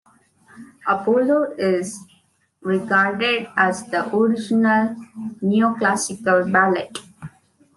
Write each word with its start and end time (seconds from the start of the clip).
Apollo 0.87 1.53
is 1.59 1.99
regarded 2.61 3.47
as 3.55 3.83
the 3.85 4.03
original 4.17 4.95
neoclassical 5.43 6.51
ballet. 6.51 6.89